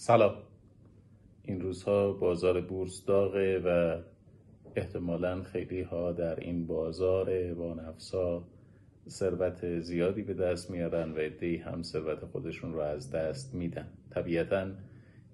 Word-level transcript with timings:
سلام. 0.00 0.34
این 1.42 1.60
روزها 1.60 2.12
بازار 2.12 2.60
بورس 2.60 3.04
داغه 3.04 3.58
و 3.58 4.00
احتمالا 4.76 5.42
خیلی 5.42 5.82
ها 5.82 6.12
در 6.12 6.40
این 6.40 6.66
بازار 6.66 7.54
با 7.54 7.74
نفسا 7.74 8.44
ثروت 9.08 9.80
زیادی 9.80 10.22
به 10.22 10.34
دست 10.34 10.70
میارن 10.70 11.12
و 11.12 11.16
ادهی 11.18 11.56
هم 11.56 11.82
ثروت 11.82 12.24
خودشون 12.24 12.72
رو 12.72 12.80
از 12.80 13.10
دست 13.10 13.54
میدن. 13.54 13.88
طبیعتا 14.10 14.66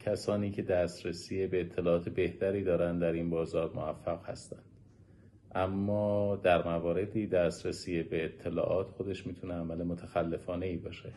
کسانی 0.00 0.50
که 0.50 0.62
دسترسی 0.62 1.46
به 1.46 1.60
اطلاعات 1.60 2.08
بهتری 2.08 2.64
دارن 2.64 2.98
در 2.98 3.12
این 3.12 3.30
بازار 3.30 3.72
موفق 3.74 4.24
هستند 4.24 4.64
اما 5.54 6.36
در 6.36 6.68
مواردی 6.68 7.26
دسترسی 7.26 8.02
به 8.02 8.24
اطلاعات 8.24 8.90
خودش 8.90 9.26
می‌تونه 9.26 9.54
عمل 9.54 9.82
متخلفانه 9.82 10.66
ای 10.66 10.76
باشه. 10.76 11.12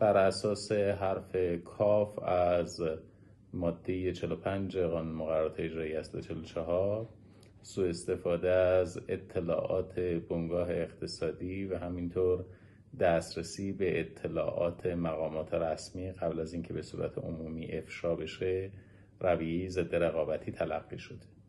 بر 0.00 0.16
اساس 0.16 0.72
حرف 0.72 1.36
کاف 1.64 2.18
از 2.18 2.82
ماده 3.52 4.12
45 4.12 4.78
قانون 4.78 5.14
مقررات 5.14 5.60
اجرایی 5.60 5.96
اصل 5.96 6.20
44 6.20 7.08
سوء 7.62 7.88
استفاده 7.88 8.50
از 8.50 9.00
اطلاعات 9.08 10.00
بنگاه 10.00 10.70
اقتصادی 10.70 11.64
و 11.64 11.78
همینطور 11.78 12.44
دسترسی 13.00 13.72
به 13.72 14.00
اطلاعات 14.00 14.86
مقامات 14.86 15.54
رسمی 15.54 16.12
قبل 16.12 16.40
از 16.40 16.52
اینکه 16.52 16.72
به 16.72 16.82
صورت 16.82 17.18
عمومی 17.18 17.72
افشا 17.72 18.14
بشه 18.14 18.70
رویه 19.20 19.68
ضد 19.68 19.94
رقابتی 19.94 20.52
تلقی 20.52 20.98
شده. 20.98 21.39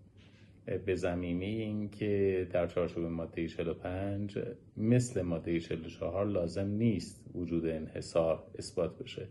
به 0.78 0.96
زمینه 0.96 1.46
اینکه 1.46 2.48
در 2.52 2.68
چارچوب 2.68 3.06
ماده 3.06 3.48
45 3.48 4.40
مثل 4.78 5.22
ماده 5.22 5.60
44 5.60 6.26
لازم 6.26 6.68
نیست 6.68 7.26
وجود 7.36 7.66
انحصار 7.66 8.44
اثبات 8.58 8.98
بشه. 8.98 9.28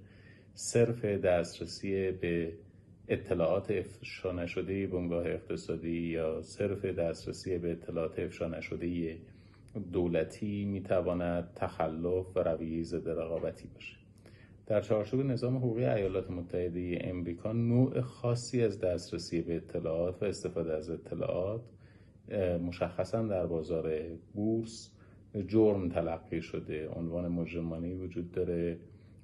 صرف 0.55 1.05
دسترسی 1.05 2.11
به 2.11 2.53
اطلاعات 3.09 3.71
افشا 3.71 4.33
نشده 4.33 4.87
بنگاه 4.87 5.27
اقتصادی 5.27 6.01
یا 6.01 6.43
صرف 6.43 6.85
دسترسی 6.85 7.59
به 7.59 7.73
اطلاعات 7.73 8.19
افشا 8.19 8.49
نشده 8.49 9.19
دولتی 9.93 10.65
می‌تواند 10.65 11.55
تخلف 11.55 12.37
و 12.37 12.39
رویه 12.41 12.83
ضد 12.83 13.09
رقابتی 13.09 13.69
باشه 13.75 13.97
در 14.71 14.81
چارچوب 14.81 15.21
نظام 15.21 15.57
حقوقی 15.57 15.85
ایالات 15.85 16.31
متحده 16.31 16.99
امریکا 17.01 17.53
نوع 17.53 18.01
خاصی 18.01 18.63
از 18.63 18.81
دسترسی 18.81 19.43
به 19.43 19.57
اطلاعات 19.57 20.23
و 20.23 20.25
استفاده 20.25 20.73
از 20.73 20.91
اطلاعات 20.91 21.61
مشخصا 22.67 23.23
در 23.23 23.47
بازار 23.47 23.93
بورس 24.35 24.91
جرم 25.47 25.89
تلقی 25.89 26.43
شده. 26.43 26.89
عنوان 26.89 27.29
مجرمانه 27.29 27.95
وجود 27.95 28.33
داره 28.33 28.79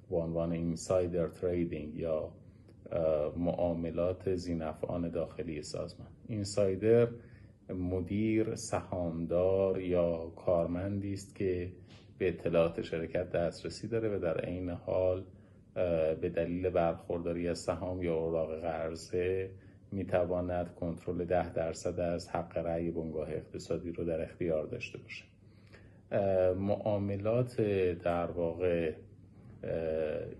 با 0.09 0.23
عنوان 0.23 0.51
اینسایدر 0.51 1.27
تریدینگ 1.27 1.95
یا 1.95 2.31
معاملات 3.37 4.35
زینفعان 4.35 5.09
داخلی 5.09 5.61
سازمان. 5.61 6.09
اینسایدر 6.27 7.07
مدیر 7.69 8.55
سهامدار 8.55 9.81
یا 9.81 10.31
کارمندی 10.35 11.13
است 11.13 11.35
که 11.35 11.71
به 12.17 12.27
اطلاعات 12.27 12.81
شرکت 12.81 13.29
دسترسی 13.31 13.87
داره 13.87 14.15
و 14.15 14.19
در 14.19 14.39
عین 14.39 14.69
حال 14.69 15.23
به 16.21 16.31
دلیل 16.35 16.69
برخورداری 16.69 17.47
از 17.47 17.59
سهام 17.59 18.01
یا 18.01 18.15
اوراق 18.15 18.61
قرضه 18.61 19.51
می‌تواند 19.91 20.75
کنترل 20.75 21.25
ده 21.25 21.53
درصد 21.53 21.99
از 21.99 22.29
حق 22.29 22.57
رأی 22.57 22.91
بنگاه 22.91 23.29
اقتصادی 23.31 23.91
رو 23.91 24.03
در 24.03 24.21
اختیار 24.21 24.65
داشته 24.65 24.97
باشه. 24.97 25.23
معاملات 26.53 27.61
در 28.03 28.31
واقع 28.31 28.93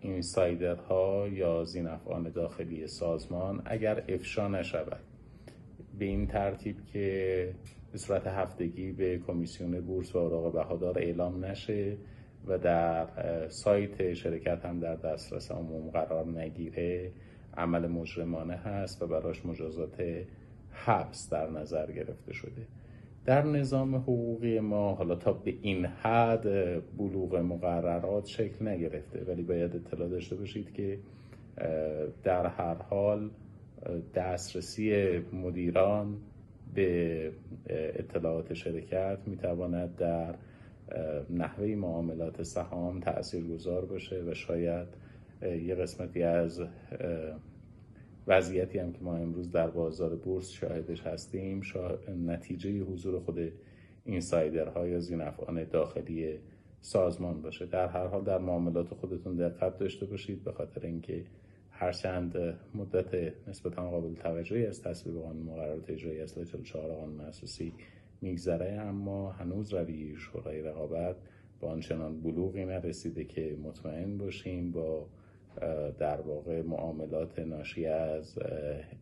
اینسایدرها 0.01 1.27
یا 1.27 1.63
زینفعان 1.63 2.29
داخلی 2.29 2.87
سازمان 2.87 3.61
اگر 3.65 4.03
افشا 4.07 4.47
نشود 4.47 5.16
به 5.99 6.05
این 6.05 6.27
ترتیب 6.27 6.75
که 6.85 7.49
به 7.91 7.97
صورت 7.97 8.27
هفتگی 8.27 8.91
به 8.91 9.17
کمیسیون 9.17 9.81
بورس 9.81 10.15
و 10.15 10.17
اوراق 10.17 10.53
بهادار 10.53 10.99
اعلام 10.99 11.45
نشه 11.45 11.97
و 12.47 12.57
در 12.57 13.07
سایت 13.49 14.13
شرکت 14.13 14.65
هم 14.65 14.79
در 14.79 14.95
دسترس 14.95 15.51
عموم 15.51 15.89
قرار 15.89 16.25
نگیره 16.25 17.11
عمل 17.57 17.87
مجرمانه 17.87 18.55
هست 18.55 19.01
و 19.01 19.07
براش 19.07 19.45
مجازات 19.45 20.03
حبس 20.71 21.29
در 21.29 21.49
نظر 21.49 21.91
گرفته 21.91 22.33
شده. 22.33 22.67
در 23.25 23.43
نظام 23.43 23.95
حقوقی 23.95 24.59
ما 24.59 24.95
حالا 24.95 25.15
تا 25.15 25.33
به 25.33 25.53
این 25.61 25.85
حد 25.85 26.43
بلوغ 26.97 27.35
مقررات 27.35 28.25
شکل 28.25 28.67
نگرفته. 28.67 29.23
ولی 29.27 29.43
باید 29.43 29.75
اطلاع 29.75 30.09
داشته 30.09 30.35
باشید 30.35 30.73
که 30.73 30.99
در 32.23 32.45
هر 32.45 32.73
حال 32.73 33.29
دسترسی 34.15 35.17
مدیران 35.33 36.17
به 36.73 37.31
اطلاعات 37.69 38.53
شرکت 38.53 39.19
می‌تواند 39.25 39.95
در 39.95 40.35
نحوه 41.29 41.65
معاملات 41.65 42.43
سهام 42.43 42.99
تأثیر 42.99 43.47
گذار 43.47 43.85
باشه 43.85 44.23
و 44.27 44.33
شاید 44.33 44.87
یه 45.41 45.75
قسمتی 45.75 46.23
از 46.23 46.61
وضعیتی 48.27 48.79
هم 48.79 48.91
که 48.91 48.99
ما 49.01 49.15
امروز 49.15 49.51
در 49.51 49.67
بازار 49.69 50.15
بورس 50.15 50.49
شاهدش 50.49 51.01
هستیم 51.01 51.61
نتیجه 52.25 52.79
حضور 52.79 53.19
خود 53.19 53.51
اینسایدرها 54.05 54.87
یا 54.87 54.99
زینفعان 54.99 55.63
داخلی 55.63 56.39
سازمان 56.81 57.41
باشه. 57.41 57.65
در 57.65 57.87
هر 57.87 58.07
حال 58.07 58.23
در 58.23 58.37
معاملات 58.37 58.93
خودتون 58.93 59.35
دقت 59.35 59.77
داشته 59.77 60.05
باشید 60.05 60.43
به 60.43 60.51
خاطر 60.51 60.85
اینکه 60.85 61.23
هرچند 61.79 62.59
مدت 62.75 63.33
نسبتا 63.47 63.89
قابل 63.89 64.15
توجهی 64.15 64.65
از 64.65 64.81
تصویب 64.81 65.21
قانون 65.21 65.43
مقررات 65.43 65.89
اجرایی 65.89 66.21
اصل 66.21 66.43
44 66.45 66.91
قانون 66.91 67.21
اساسی 67.21 67.73
میگذره 68.21 68.71
اما 68.81 69.31
هنوز 69.31 69.73
روی 69.73 70.15
شورای 70.17 70.61
رقابت 70.61 71.15
با 71.59 71.71
آنچنان 71.71 72.21
بلوغی 72.21 72.65
نرسیده 72.65 73.23
که 73.23 73.57
مطمئن 73.63 74.17
باشیم 74.17 74.71
با 74.71 75.07
در 75.99 76.21
واقع 76.21 76.61
معاملات 76.61 77.39
ناشی 77.39 77.85
از 77.85 78.39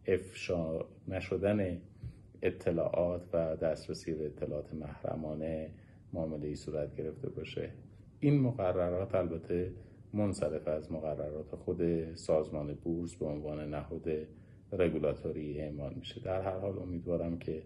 افشا 0.07 0.79
نشدن 1.07 1.81
اطلاعات 2.41 3.21
و 3.33 3.55
دسترسی 3.55 4.13
به 4.13 4.25
اطلاعات 4.25 4.73
محرمانه 4.73 5.71
معامله 6.13 6.47
ای 6.47 6.55
صورت 6.55 6.95
گرفته 6.95 7.29
باشه. 7.29 7.71
این 8.19 8.41
مقررات 8.41 9.15
البته 9.15 9.71
منصرف 10.15 10.67
از 10.67 10.91
مقررات 10.91 11.55
خود 11.55 12.15
سازمان 12.15 12.73
بورس 12.73 13.15
به 13.15 13.25
عنوان 13.25 13.69
نهاد 13.69 14.09
رگولاتوری 14.71 15.61
اعمال 15.61 15.93
میشه. 15.93 16.21
در 16.21 16.41
هر 16.41 16.59
حال 16.59 16.79
امیدوارم 16.79 17.37
که 17.37 17.63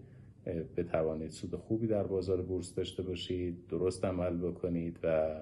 بتوانید 0.78 1.30
سود 1.30 1.56
خوبی 1.56 1.88
در 1.88 2.04
بازار 2.04 2.42
بورس 2.42 2.76
داشته 2.76 3.04
باشید 3.04 3.68
درست 3.68 4.06
عمل 4.06 4.38
بکنید 4.38 5.00
و 5.04 5.36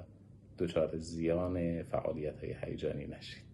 دچار 0.60 0.98
زیان 0.98 1.84
فعالیت 1.84 2.40
های 2.40 2.56
هیجانی 2.62 3.08
نشید. 3.08 3.47